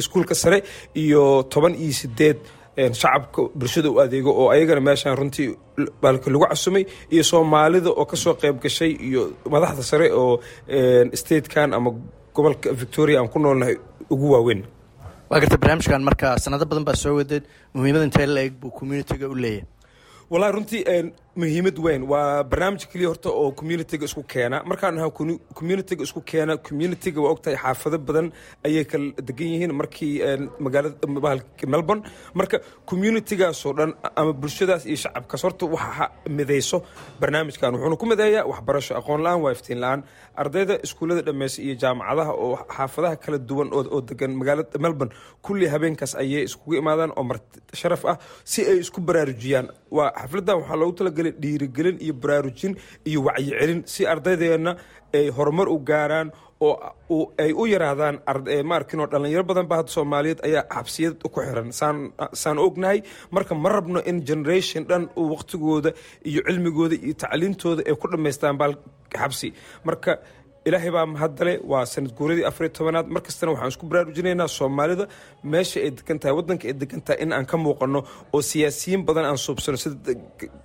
iskuulka 0.00 0.34
sare 0.34 0.58
iyo 1.02 1.42
toban 1.52 1.74
iyo 1.74 1.92
sideed 1.92 2.38
shacabka 3.00 3.42
bulshada 3.58 3.90
u 3.90 4.00
adeego 4.02 4.30
oo 4.40 4.48
ayagana 4.54 4.80
meeshaan 4.80 5.16
runtii 5.20 5.48
baalka 6.02 6.30
lagu 6.32 6.46
casumay 6.50 6.84
iyo 7.14 7.22
soomaalida 7.30 7.90
oo 7.90 8.04
ka 8.10 8.16
soo 8.16 8.34
qayb 8.42 8.56
gashay 8.64 8.92
iyo 9.08 9.22
madaxda 9.52 9.82
sare 9.90 10.06
oo 10.20 10.40
statekan 11.20 11.70
ama 11.74 11.90
gobolka 12.34 12.68
victoria 12.80 13.18
aan 13.20 13.28
ku 13.32 13.38
noolnahay 13.38 13.76
ugu 14.10 14.30
waaweyn. 14.32 14.64
Waa 15.30 15.40
garta 15.40 15.56
barnaamijkan 15.58 16.02
marka 16.02 16.38
sanado 16.38 16.64
badan 16.66 16.84
baa 16.84 16.94
soo 16.94 17.16
wadeed 17.16 17.44
muhiimada 17.74 18.04
intee 18.04 18.26
la 18.26 18.40
eg 18.40 18.52
buu 18.60 18.70
communitiga 18.70 19.28
u 19.28 19.34
leeyahay. 19.34 19.64
Wallahi 20.30 20.52
runtii 20.52 20.82
muhiimad 21.36 21.78
weyn. 21.84 22.02
Waa 22.08 22.42
barnaamij 22.44 22.86
keliya 22.90 23.08
horta 23.08 23.28
oo 23.30 23.50
communitiga 23.52 24.04
isku 24.04 24.22
keena. 24.22 24.62
Markaan 24.64 24.98
ahaa 24.98 25.10
communitiga 25.58 26.02
isku 26.04 26.20
keena 26.20 26.56
communitiga 26.56 27.20
waa 27.20 27.30
ogtahay 27.34 27.56
xaafado 27.56 27.98
badan 27.98 28.32
ayay 28.64 28.84
kala 28.84 29.12
degan 29.28 29.48
yihiin. 29.52 29.72
Markii 29.74 30.22
magaalada 30.60 31.06
melbourne 31.66 32.02
marka 32.34 32.58
communitigaasoo 32.86 33.72
dhan 33.78 33.92
ama 34.16 34.32
bulshadaas 34.32 34.86
iyo 34.86 34.96
shacabkaas 34.96 35.42
horta 35.42 35.66
waxa 35.66 36.10
midayso. 36.30 36.82
Barnaamijkan 37.20 37.74
wuxuuna 37.74 37.96
ku 37.96 38.06
mideeyaa 38.06 38.46
waxbarasho 38.46 38.94
aqoon 38.96 39.20
la'aan 39.22 39.40
waa 39.42 39.52
iftiin 39.52 39.80
la'aan. 39.80 40.02
Ardayda 40.36 40.78
iskuullada 40.82 41.22
dhameysa 41.22 41.62
iyo 41.62 41.74
jaamacadaha 41.74 42.32
oo 42.32 42.56
xaafadaha 42.76 43.16
kala 43.16 43.38
duwan 43.38 43.68
oo 43.72 44.00
degan 44.00 44.32
magaalada 44.38 44.78
melbourne 44.78 45.14
kulli 45.42 45.66
habeenkaas 45.66 46.14
ayay 46.14 46.42
iskugu 46.44 46.74
imaadaan 46.78 47.12
oo 47.16 47.22
marti 47.22 47.60
sharaf 47.74 48.04
ah 48.04 48.16
si 48.44 48.62
ay 48.62 48.78
isku 48.78 49.00
baraarujiyaan. 49.00 49.68
Waa 49.90 50.10
xafladan 50.20 50.56
waxaa 50.60 50.76
loogu 50.76 50.92
talagalay 51.24 51.40
dhiirigelin 51.42 51.96
iyo 52.04 52.14
baraarujin 52.14 52.76
iyo 53.04 53.20
wacyicelin 53.26 53.82
si 53.86 54.06
ardaydeena 54.06 54.76
ay 55.14 55.28
horumar 55.36 55.68
u 55.68 55.78
gaaraan 55.78 56.32
oo 56.60 57.32
ay 57.38 57.52
u 57.52 57.66
yaraadaan 57.66 58.16
maarkinoo 58.70 59.06
dhalinyaro 59.12 59.44
badan 59.48 59.66
ba 59.70 59.76
hadda 59.80 59.90
soomaaliyeed 59.96 60.40
ayaa 60.48 60.64
xabsiyad 60.74 61.14
ku 61.22 61.28
xiran. 61.40 61.72
Saan 62.42 62.58
ognahay 62.58 63.02
marka 63.30 63.54
ma 63.54 63.68
rabno 63.68 64.00
in 64.10 64.24
generation 64.24 64.84
dhan 64.88 65.08
uu 65.16 65.28
waqtigooda 65.34 65.90
iyo 66.24 66.40
cilmigooda 66.48 66.94
iyo 67.06 67.14
tacliintooda 67.22 67.82
ay 67.88 67.94
ku 68.02 68.06
dhammaystaan 68.12 68.56
baal 68.60 68.74
xabsi 69.20 69.48
marka 69.84 70.12
ilaahay 70.68 70.90
baa 70.96 71.06
mahadale 71.14 71.52
waa 71.72 71.84
sanad 71.92 72.12
guuradii 72.18 72.44
afariyo 72.50 72.72
tobanaad. 72.78 73.06
Mar 73.14 73.22
kastana 73.26 73.50
waxaan 73.54 73.70
isku 73.74 73.84
baraarujinaynaa 73.90 74.48
soomaalida 74.58 75.04
meesha 75.52 75.78
ay 75.86 75.90
degan 75.98 76.18
tahay 76.22 76.34
waddanka 76.38 76.64
ay 76.70 76.74
degan 76.82 77.00
tahay 77.06 77.18
in 77.24 77.30
aan 77.36 77.46
ka 77.50 77.56
muuqano 77.64 78.00
oo 78.34 78.40
siyaasiyiin 78.50 79.02
badan 79.08 79.24
aan 79.30 79.38
suubsano 79.46 79.76
sida 79.82 80.12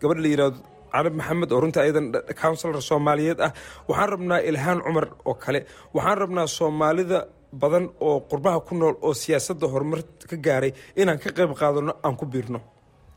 gabadha 0.01 0.21
la 0.25 0.29
yiraahdo 0.33 0.59
carab 0.93 1.13
maxamed 1.19 1.49
oo 1.55 1.59
runtii 1.63 1.81
ayadan 1.85 2.05
counsilor 2.41 2.81
soomaaliyeed 2.89 3.39
ah. 3.47 3.51
Waxaan 3.89 4.09
rabnaa 4.13 4.39
ilhaan 4.49 4.79
cumar 4.85 5.05
oo 5.29 5.33
kale. 5.43 5.59
Waxaan 5.95 6.17
rabnaa 6.23 6.47
soomaalida 6.57 7.19
badan 7.61 7.85
oo 8.07 8.15
qurbaha 8.31 8.59
ku 8.67 8.73
nool 8.79 8.95
oo 9.07 9.13
siyaasadda 9.23 9.65
horumar 9.73 9.99
ka 10.29 10.35
gaaray 10.45 10.71
inaan 11.01 11.19
ka 11.23 11.29
qayb 11.37 11.51
qaadano 11.61 11.91
aan 12.05 12.15
ku 12.19 12.25
biirno 12.33 12.59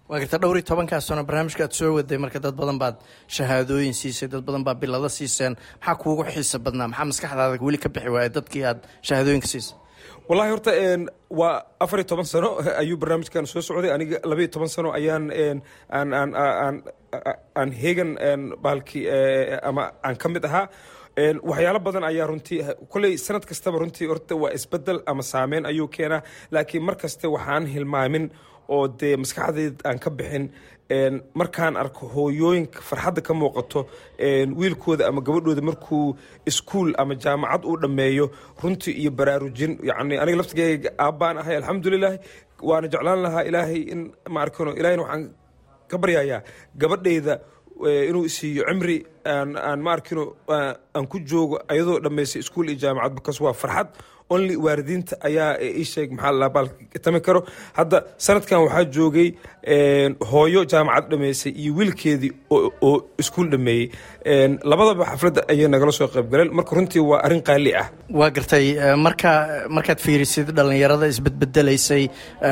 waa 0.08 0.18
garta 0.18 0.38
dhowr 0.38 0.58
iyo 0.58 0.66
tobankaas 0.66 1.06
sano 1.06 1.22
barnaamijka 1.24 1.64
aad 1.64 1.72
soo 1.72 1.94
waday 1.94 2.18
marka 2.18 2.40
dad 2.42 2.54
badan 2.58 2.78
baad 2.78 2.96
shahaadooyin 3.28 3.94
siisay 3.94 4.28
dad 4.28 4.42
badan 4.42 4.64
baa 4.64 4.74
bilado 4.74 5.08
siiseen 5.08 5.54
maxaa 5.78 5.94
kuugu 6.02 6.24
xiisa 6.24 6.58
badnaa? 6.58 6.88
Maxaa 6.88 7.04
maskaxdaada 7.10 7.62
weli 7.62 7.78
ka 7.78 7.88
bixi 7.88 8.10
waaya 8.10 8.28
dadkii 8.28 8.64
aad 8.64 8.80
shahaadooyinka 9.02 9.46
siisay? 9.46 9.78
Wallahi 10.28 10.50
horta 10.50 10.70
waa 11.30 11.62
afar 11.80 11.98
iyo 12.00 12.06
toban 12.10 12.26
sano 12.26 12.58
ayuu 12.82 12.96
barnaamijkan 12.96 13.46
soo 13.46 13.62
socday. 13.62 13.94
Aniga 13.94 14.18
labaiyo 14.24 14.50
toban 14.50 14.68
sano 14.68 14.92
ayaan 14.92 15.30
aan 15.90 16.14
aan 16.14 16.34
aan 16.34 16.76
aan 17.54 17.70
heegan 17.72 18.18
baalkii 18.62 19.06
ama 19.62 19.92
aan 20.02 20.16
ka 20.16 20.28
mid 20.28 20.44
ahaa 20.44 20.66
waxyaalo 21.16 21.80
badan 21.84 22.04
ayaa 22.04 22.26
runtii 22.26 22.60
kolley 22.92 23.16
sanad 23.18 23.44
kastaba 23.44 23.78
runtii 23.78 24.06
horta 24.06 24.34
waa 24.36 24.52
isbeddel 24.52 25.00
ama 25.06 25.22
saameyn 25.22 25.66
ayuu 25.66 25.88
keenaa. 25.88 26.22
Laakiin 26.50 26.82
mar 26.84 26.96
kaste 26.96 27.26
waxaan 27.28 27.66
hilmaamin 27.66 28.30
oo 28.68 28.88
dee 28.88 29.16
maskaxdeed 29.16 29.76
aan 29.84 29.98
ka 29.98 30.10
bixin 30.10 30.50
markaan 31.34 31.76
arko 31.76 32.06
hooyooyinka 32.14 32.80
farxadda 32.80 33.20
ka 33.26 33.34
muuqato 33.34 33.80
wiilkooda 34.58 35.08
ama 35.08 35.20
gabadhooda 35.20 35.62
markuu 35.62 36.16
iskuul 36.46 36.92
ama 36.98 37.14
jaamacad 37.14 37.64
uu 37.64 37.76
dhammeeyo 37.82 38.30
runtii 38.62 38.92
iyo 39.02 39.10
baraarujin 39.10 39.78
yani 39.82 40.18
aniga 40.18 40.36
laftigeyga 40.38 40.90
aabbaan 40.98 41.38
ahay 41.38 41.56
alxamdulilah 41.56 42.12
waana 42.62 42.88
jeclaan 42.88 43.22
lahaa 43.24 43.42
ilaahay 43.48 43.80
in 43.92 44.00
ma 44.28 44.42
arkano 44.42 44.70
ilahayna 44.80 45.02
waxaan 45.02 45.24
ka 45.90 45.96
baryayaa 45.98 46.40
gabadhayda 46.80 47.34
inuu 48.08 48.28
siiyo 48.28 48.64
cimri 48.68 48.96
aan 49.26 49.86
arkino 49.94 50.24
aan 50.94 51.06
ku 51.06 51.18
joogo 51.20 51.58
ayadoo 51.68 51.98
dhammaysay 52.00 52.40
iskuul 52.40 52.68
iyo 52.68 52.78
jaamacad 52.78 53.14
because 53.14 53.42
waa 53.44 53.52
farxad 53.52 53.88
only 54.34 54.54
waalidiinta 54.66 55.14
ayaa 55.28 55.50
ii 55.80 55.84
sheeg 55.92 56.08
maxaa 56.16 56.32
la 56.40 56.48
baaltami 56.56 57.20
karo. 57.26 57.40
Hadda 57.78 57.98
sanadkan 58.26 58.58
waxaa 58.64 58.84
joogay 58.96 59.28
hooyo 60.30 60.60
jaamacad 60.72 61.06
dhammaysay 61.10 61.52
iyo 61.62 61.72
wiilkeedii 61.78 62.32
oo 62.56 62.92
iskuul 63.22 63.48
dhameeyey 63.54 63.86
labadaba 64.70 65.04
xafladda 65.10 65.40
ayay 65.52 65.68
nagala 65.74 65.92
soo 65.98 66.08
qayb 66.14 66.26
galeen. 66.32 66.50
Marka 66.58 66.72
runtii 66.76 67.02
waa 67.10 67.20
arrin 67.26 67.42
qaali 67.48 67.72
ah. 67.82 67.86
Waa 68.18 68.30
gartay 68.36 68.66
marka 69.06 69.30
markaad 69.76 70.00
fiirisid 70.06 70.48
dhallinyarada 70.56 71.06
isbedbedelaysay 71.12 72.04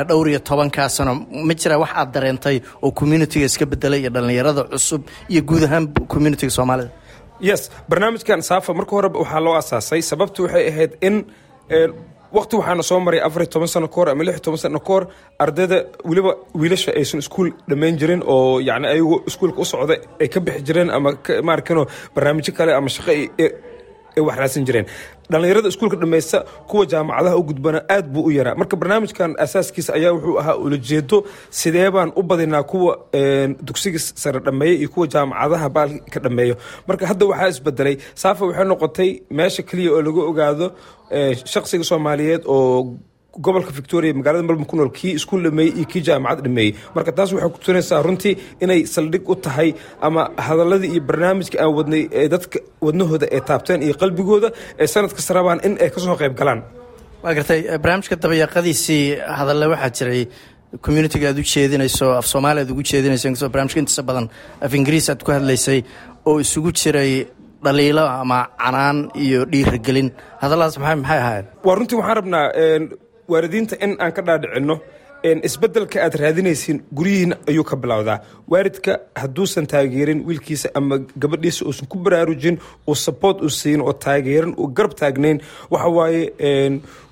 dhowr 0.09 0.27
iyo 0.31 0.39
tobankaa 0.49 0.89
sano 0.97 1.13
ma 1.47 1.53
jira 1.61 1.77
wax 1.83 1.91
aad 1.99 2.09
dareentay 2.15 2.57
oo 2.83 2.91
communitiga 2.99 3.45
iska 3.51 3.65
bedelay 3.73 3.99
iyo 4.03 4.09
dhallinyarada 4.15 4.63
cusub 4.73 5.01
iyo 5.31 5.41
guud 5.49 5.63
ahaan 5.67 5.85
communitiga 6.13 6.51
soomaalida? 6.57 6.89
Yes 7.49 7.61
barnaamijkan 7.89 8.41
saafa 8.49 8.71
marka 8.79 8.91
horeba 8.97 9.17
waxaa 9.23 9.39
loo 9.45 9.55
asaasay 9.61 10.01
sababtu 10.11 10.39
waxay 10.45 10.65
ahayd 10.71 10.91
in 11.07 11.15
waqti 12.37 12.55
waxaana 12.59 12.83
soo 12.89 12.99
maray 13.05 13.19
afariy 13.27 13.47
toban 13.53 13.67
sano 13.73 13.87
kahor 13.93 14.07
ama 14.13 14.23
lix 14.27 14.37
toban 14.45 14.57
sano 14.63 14.79
kahor 14.87 15.03
ardayda 15.43 15.77
weliba 16.09 16.31
wiilasha 16.61 16.91
aysan 16.99 17.19
iskuul 17.23 17.49
dhammayn 17.69 17.95
jirin 18.01 18.21
oo 18.33 18.59
yani 18.69 18.85
ayagu 18.93 19.15
iskuulka 19.29 19.59
u 19.61 19.65
socda 19.71 19.95
ay 20.21 20.27
ka 20.33 20.39
bixi 20.45 20.61
jireen 20.67 20.89
ama 20.97 21.09
maarkano 21.47 21.83
barnaamijyo 22.15 22.53
kale 22.57 22.71
ama 22.79 22.89
shaqo 22.95 23.11
ay 24.17 24.21
wax 24.27 24.37
raadsan 24.41 24.65
jireen. 24.67 24.85
Dhallinyarada 25.31 25.67
iskuulka 25.71 25.95
dhammaysta 26.01 26.39
kuwa 26.69 26.85
jaamacadaha 26.91 27.35
u 27.37 27.43
gudbana 27.49 27.79
aad 27.95 28.05
buu 28.13 28.23
u 28.27 28.31
yaraa. 28.31 28.55
Marka 28.55 28.75
barnaamijkan 28.81 29.35
asaaskiisa 29.45 29.93
ayaa 29.93 30.11
wuxuu 30.15 30.37
ahaa 30.39 30.55
ulajeedo 30.55 31.17
sidee 31.49 31.89
baan 31.91 32.11
u 32.15 32.23
badinaa 32.23 32.63
kuwa 32.63 32.93
dugsiga 33.67 33.99
sare 33.99 34.39
dhammeeya 34.39 34.73
iyo 34.79 34.89
kuwa 34.89 35.07
jaamacadaha 35.07 35.69
baalka 35.69 36.19
dhammeeyo 36.19 36.55
marka 36.87 37.07
hadda 37.07 37.25
waxaa 37.25 37.47
isbedelay 37.53 37.95
saafa 38.13 38.45
waxay 38.45 38.65
noqotay 38.65 39.09
meesha 39.37 39.63
keliya 39.63 39.91
oo 39.95 40.01
lagu 40.01 40.19
ogaado 40.31 40.67
shaqsiga 41.53 41.83
soomaaliyeed 41.83 42.43
oo 42.45 42.95
gobolka 43.39 43.71
victoria 43.71 44.13
magaalada 44.13 44.43
melbourne 44.43 44.65
ku 44.71 44.75
nool 44.75 44.91
kii 44.91 45.13
iskuul 45.19 45.43
dhameeyey 45.47 45.73
iyo 45.77 45.85
kii 45.91 46.01
jaamacad 46.07 46.43
dhameeyey 46.45 46.73
marka 46.95 47.11
taas 47.17 47.31
waxay 47.33 47.49
ku 47.53 47.57
tusinaysaa 47.63 48.01
runtii 48.07 48.33
inay 48.63 48.81
saldhig 48.95 49.29
u 49.29 49.35
tahay 49.35 49.69
ama 50.01 50.23
hadaladii 50.47 50.91
iyo 50.95 51.01
barnaamijka 51.09 51.57
aan 51.63 51.73
wadnay 51.77 52.03
ee 52.11 52.27
dadka 52.33 52.59
wadnahooda 52.85 53.27
ay 53.35 53.41
taabteen 53.49 53.81
iyo 53.87 53.93
qalbigooda 54.01 54.49
ee 54.79 54.87
sanad 54.93 55.11
kasta 55.17 55.33
rabaan 55.37 55.59
in 55.67 55.73
ay 55.83 55.89
ka 55.89 55.99
soo 56.05 56.15
qayb 56.21 56.35
galaan. 56.39 56.61
Waa 57.23 57.33
gartay 57.37 57.59
barnaamijka 57.83 58.15
dabayaaqadiisii 58.23 59.03
hadalle 59.39 59.65
waxaa 59.73 59.91
jiray 59.97 60.21
communitiga 60.85 61.27
aad 61.31 61.39
u 61.39 61.43
jeedinayso 61.53 62.05
af 62.19 62.25
soomaaliya 62.33 62.63
aad 62.65 62.71
ugu 62.73 62.83
jeedinayso 62.91 63.27
inkastoo 63.27 63.49
barnamijka 63.53 63.79
intiisa 63.79 64.03
badan 64.09 64.27
af 64.65 64.73
ingiriis 64.79 65.07
aad 65.09 65.23
ku 65.23 65.31
hadlaysay 65.31 65.79
oo 66.29 66.39
isugu 66.43 66.71
jiray 66.81 67.11
dhaliilo 67.63 68.03
ama 68.21 68.39
canaan 68.63 68.97
iyo 69.25 69.45
dhiirigelin 69.51 70.09
hadalladaas 70.41 70.77
maxay 70.79 70.95
maxay 71.01 71.19
ahaayeen? 71.23 71.45
Waa 71.65 71.75
runtii 71.75 71.97
waxaan 71.99 72.17
rabnaa 72.19 72.45
waalidiinta 73.31 73.75
in 73.85 73.91
aan 74.03 74.11
ka 74.17 74.21
dhaadhicinno 74.27 74.75
isbeddelka 75.47 75.97
aad 76.05 76.15
raadinaysiin 76.21 76.77
guryihiin 76.97 77.33
ayuu 77.49 77.63
ka 77.71 77.75
bilowdaa. 77.81 78.17
Waalidka 78.51 78.93
hadduusan 79.21 79.65
taageerin 79.71 80.19
wiilkiisa 80.27 80.69
ama 80.79 80.95
gabadhiisa 81.21 81.61
uusan 81.65 81.87
ku 81.91 81.97
baraarujin 82.05 82.57
uu 82.89 82.95
saboort 82.95 83.41
u 83.41 83.49
siin 83.49 83.81
oo 83.81 83.93
taageerin 83.93 84.53
uu 84.57 84.67
garab 84.77 84.93
taagnayn 85.01 85.37
waxa 85.73 85.89
waaye 85.97 86.23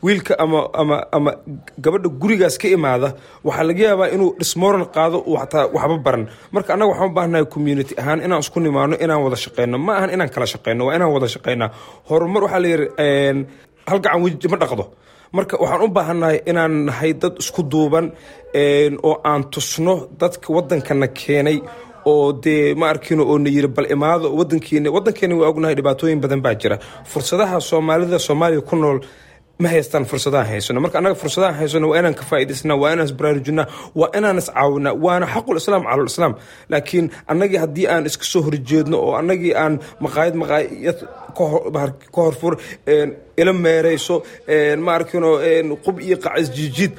wiilka 0.05 0.33
ama 0.43 0.59
ama 0.81 0.97
ama 1.17 1.31
gabadha 1.83 2.09
gurigaas 2.21 2.57
ka 2.61 2.67
imaada 2.77 3.09
waxaa 3.47 3.63
laga 3.69 3.83
yaabaa 3.87 4.09
inuu 4.15 4.31
dhismoral 4.39 4.85
qaado 4.95 5.17
uu 5.29 5.37
hataa 5.41 5.65
waxba 5.75 5.97
baran. 6.05 6.23
Marka 6.53 6.69
annaga 6.73 6.91
waxaan 6.91 7.09
u 7.11 7.13
baahnahay 7.17 7.45
community 7.55 7.93
ahaan 8.01 8.19
inaan 8.25 8.39
isku 8.45 8.59
nimaano 8.59 8.95
inaan 9.03 9.21
wada 9.25 9.35
shaqeyno. 9.43 9.77
Ma 9.85 9.91
ahan 9.97 10.09
inaan 10.15 10.29
kala 10.33 10.45
shaqeyno 10.53 10.81
waa 10.87 10.95
inaan 10.97 11.11
wada 11.15 11.27
shaqeynaa. 11.35 11.69
Horumar 12.09 12.41
waxaa 12.45 12.59
la 12.63 12.67
yidhi 12.73 12.87
hal 13.89 13.99
gacan 14.03 14.21
weji 14.23 14.47
ma 14.53 14.57
dhaqdo 14.63 14.85
marka 15.35 15.55
waxaan 15.61 15.81
u 15.85 15.87
baahannahay 15.97 16.37
inaan 16.49 16.73
nahay 16.87 17.11
dad 17.21 17.35
isku 17.43 17.61
duuban 17.71 18.05
oo 19.07 19.13
aan 19.29 19.43
tusno 19.53 19.93
dadka 20.21 20.47
waddankana 20.55 21.07
keenay 21.19 21.57
oo 22.11 22.27
dee 22.43 22.73
ma 22.79 22.85
arkino 22.93 23.23
oo 23.31 23.37
na 23.43 23.49
yiri 23.55 23.67
bal 23.75 23.87
imaado 23.95 24.27
wadankeena 24.39 24.89
wadankeena 24.95 25.33
waa 25.39 25.49
ognahay 25.51 25.75
dhibaatooyin 25.79 26.19
badan 26.23 26.41
baa 26.45 26.55
jira. 26.61 26.77
Fursadaha 27.11 27.57
soomaalida 27.69 28.19
soomaaliya 28.27 28.61
ku 28.69 28.75
nool 28.75 28.99
ma 29.61 29.67
haystaan 29.67 30.05
fursadahan 30.07 30.47
haysano. 30.51 30.79
Marka 30.83 30.97
annaga 30.99 31.15
fursadahan 31.21 31.55
haysano 31.59 31.87
waa 31.91 31.99
inaan 31.99 32.15
ka 32.19 32.23
faa'idaysnaa 32.29 32.77
waa 32.81 32.91
inaan 32.93 33.07
isbaraarujinaa 33.11 33.65
waa 33.99 34.09
inaan 34.17 34.37
iscaawinaa 34.41 34.93
waana 35.05 35.25
xaqul 35.33 35.57
islaam 35.61 35.83
cala 35.89 36.03
lislaam 36.07 36.33
laakiin 36.71 37.05
annagii 37.31 37.59
haddii 37.63 37.87
aan 37.93 38.05
iska 38.09 38.23
soo 38.31 38.41
horjeedno 38.47 38.97
oo 39.07 39.13
annagii 39.19 39.53
aan 39.63 39.73
maqaayad 40.03 40.35
maqaayad 40.41 40.99
ka 42.15 42.21
horfur 42.23 42.53
ila 43.41 43.53
meerayso 43.65 44.15
ma 44.85 44.91
arkino 44.97 45.29
qub 45.85 45.97
iyo 46.07 46.17
qacis 46.23 46.49
jiijiid 46.55 46.93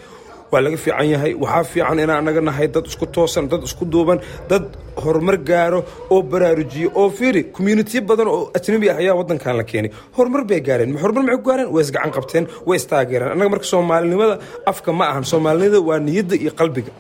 waa 0.52 0.61
laga 0.64 0.76
fiican 0.85 1.07
yahay. 1.14 1.33
Waxaa 1.42 1.64
fiican 1.73 1.99
inaan 2.04 2.19
anaga 2.23 2.40
nahay 2.49 2.69
dad 2.75 2.85
isku 2.90 3.07
toosan 3.14 3.45
dad 3.52 3.62
isku 3.69 3.85
duuban 3.92 4.19
dad 4.50 4.64
horumar 5.02 5.37
gaaro 5.49 5.80
oo 6.12 6.21
baraarujiyo 6.33 6.88
oo 7.00 7.09
fiiri 7.19 7.42
communitiyo 7.57 8.00
badan 8.11 8.28
oo 8.35 8.42
ajnabi 8.57 8.87
ah 8.92 8.97
ayaa 9.02 9.14
wadankan 9.21 9.54
la 9.61 9.64
keenay. 9.71 9.90
Horumar 10.16 10.42
bay 10.50 10.61
gaareen. 10.69 10.90
Horumar 11.02 11.23
maxay 11.26 11.38
ku 11.42 11.47
gaareen? 11.50 11.69
Way 11.75 11.83
isgacan 11.87 12.12
qabteen 12.16 12.45
way 12.69 12.76
istaageereen 12.80 13.30
annaga 13.35 13.50
marka 13.54 13.66
soomaalinimada 13.73 14.35
afka 14.71 14.90
ma 14.99 15.04
ahan. 15.12 15.25
Soomaalinimada 15.33 15.80
waa 15.88 15.99
niyadda 16.07 16.35
iyo 16.45 16.52
qalbiga. 16.61 16.92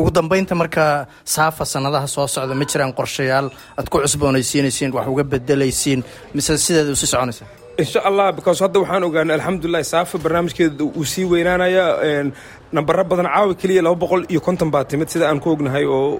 Ugu 0.00 0.10
dambeynta 0.18 0.54
marka 0.62 0.84
saafa 1.34 1.64
sanadaha 1.72 2.06
soo 2.14 2.26
socda 2.34 2.54
ma 2.60 2.64
jiraan 2.70 2.92
qorshayaal. 2.98 3.46
Aad 3.78 3.86
ku 3.92 3.96
cusboonaysiinaysiin 4.04 4.90
wax 4.96 5.06
uga 5.12 5.24
bedelaysiin 5.32 6.00
mise 6.34 6.52
sideeda 6.64 6.90
u 6.92 6.96
sii 7.00 7.10
soconaysa 7.14 7.44
insha 7.82 8.00
allah 8.08 8.26
because 8.38 8.58
hadda 8.64 8.78
waxaan 8.82 9.04
ogaanay 9.08 9.34
alxamdulilah 9.38 9.82
saafa 9.92 10.16
barnaamijkeeda 10.24 10.84
uu 10.98 11.04
sii 11.12 11.24
weynaanaya 11.32 11.84
nambaro 12.76 13.04
badan 13.10 13.26
caawa 13.34 13.54
keliya 13.60 13.82
laba 13.86 13.96
boqol 14.02 14.22
iyo 14.32 14.40
konton 14.46 14.68
baa 14.74 14.84
timid 14.90 15.08
sida 15.12 15.24
aan 15.30 15.40
ku 15.42 15.48
ognahay 15.54 15.84
oo 15.86 16.18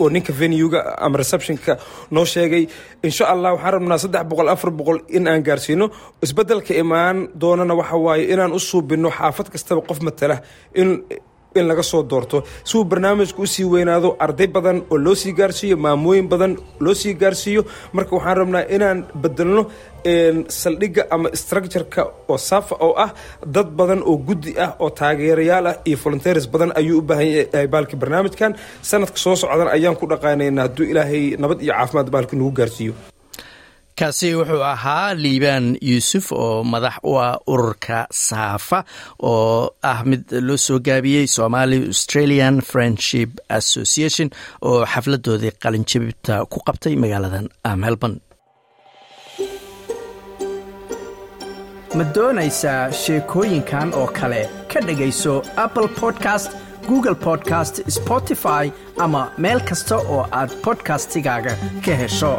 oo 0.00 0.08
ninka 0.14 0.32
venuega 0.40 0.80
ama 1.04 1.16
receptionka 1.22 1.72
noo 2.14 2.24
sheegay. 2.32 2.64
Insha 3.06 3.24
allah 3.32 3.50
waxaan 3.54 3.72
rabnaa 3.76 3.98
saddex 4.04 4.22
boqol 4.30 4.48
afar 4.54 4.70
boqol 4.78 4.98
in 5.16 5.24
aan 5.30 5.42
gaarsiino. 5.48 5.86
Isbeddelka 6.24 6.72
imaan 6.82 7.16
doonana 7.42 7.74
waxa 7.80 7.96
waaye 8.06 8.24
inaan 8.32 8.52
u 8.52 8.58
suubinno 8.68 9.08
xaafad 9.18 9.46
kastaba 9.54 9.80
qof 9.88 9.98
matala 10.06 10.36
in 10.80 10.88
in 11.58 11.64
laga 11.70 11.82
soo 11.82 12.02
doorto. 12.10 12.38
Si 12.64 12.76
uu 12.78 12.84
barnaamijku 12.84 13.42
u 13.42 13.46
sii 13.46 13.64
weynaado 13.72 14.08
arday 14.24 14.46
badan 14.56 14.78
oo 14.90 14.98
loo 15.04 15.14
sii 15.14 15.32
gaarsiiyo 15.40 15.76
maamooyin 15.76 16.28
badan 16.32 16.52
loo 16.84 16.94
sii 16.94 17.14
gaarsiiyo. 17.22 17.62
Marka 17.92 18.12
waxaan 18.16 18.36
rabnaa 18.40 18.64
inaan 18.76 18.98
bedelno 19.22 19.62
saldhigga 20.60 21.02
ama 21.14 21.28
structureka 21.42 22.02
oo 22.28 22.38
safa 22.38 22.74
oo 22.86 22.94
ah 23.04 23.10
dad 23.54 23.68
badan 23.78 24.00
oo 24.10 24.16
guddi 24.28 24.52
ah 24.64 24.72
oo 24.82 24.90
taageerayaal 24.90 25.66
ah 25.66 25.76
iyo 25.88 25.98
volunteers 26.04 26.46
badan 26.52 26.70
ayuu 26.78 26.98
u 26.98 27.02
baahan 27.08 27.28
yahay 27.36 27.66
baalki 27.74 27.96
barnaamijkan. 28.02 28.52
Sanadka 28.90 29.16
soo 29.24 29.36
socdan 29.42 29.68
ayaan 29.76 29.96
ku 30.00 30.06
dhaqaanayna 30.12 30.62
hadduu 30.66 30.86
ilaahay 30.92 31.24
nabad 31.42 31.58
iyo 31.64 31.72
caafimaad 31.78 32.08
baalki 32.14 32.34
nagu 32.36 32.52
gaarsiiyo 32.60 32.94
kaasi 34.00 34.28
wuxuu 34.40 34.62
ahaa 34.72 35.14
liibaan 35.24 35.66
yuusuf 35.90 36.26
oo 36.44 36.64
madax 36.72 36.96
u 37.10 37.12
ah 37.26 37.34
ururka 37.52 37.98
saafa 38.26 38.78
oo 39.30 39.70
ah 39.90 39.98
mid 40.10 40.22
loo 40.48 40.56
soo 40.66 40.78
gaabiyey 40.88 41.26
somali 41.36 41.78
australian 41.92 42.60
friendship 42.70 43.30
association 43.58 44.28
oo 44.68 44.80
xafladoodii 44.92 45.52
qalinjabibta 45.64 46.34
ku 46.52 46.58
qabtay 46.68 46.94
magaaladan 47.04 47.46
melbourne. 47.84 48.18
Ma 51.98 52.04
doonaysaa 52.16 52.82
sheekooyinkan 53.02 53.88
oo 54.00 54.06
kale? 54.18 54.42
Ka 54.72 54.80
dhegayso 54.86 55.34
apple 55.64 55.88
podcast 56.00 56.50
google 56.88 57.14
podcast 57.26 57.74
spotify 57.98 58.64
ama 59.04 59.22
meel 59.44 59.60
kasta 59.68 59.96
oo 60.14 60.22
aad 60.40 60.50
bodkastigaaga 60.64 61.52
ka 61.84 61.94
hesho 62.02 62.32